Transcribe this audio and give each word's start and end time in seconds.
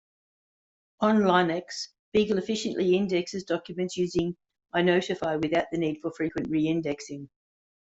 On 1.01 1.17
Linux, 1.19 1.89
Beagle 2.11 2.39
efficiently 2.39 2.95
indexes 2.95 3.43
documents 3.43 3.95
using 3.95 4.35
inotify 4.73 5.39
without 5.39 5.67
the 5.71 5.77
need 5.77 5.99
for 6.01 6.09
frequent 6.11 6.49
reindexing. 6.49 7.29